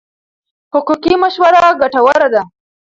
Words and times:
حقوقي 0.73 1.13
مشوره 1.23 1.63
ګټوره 1.81 2.27
ده. 2.33 2.43